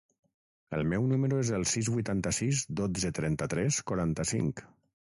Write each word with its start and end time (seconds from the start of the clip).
El 0.77 0.81
meu 0.93 1.05
número 1.11 1.43
es 1.43 1.51
el 1.59 1.67
sis, 1.73 1.91
vuitanta-sis, 1.97 2.65
dotze, 2.83 3.15
trenta-tres, 3.23 3.83
quaranta-cinc. 3.93 4.69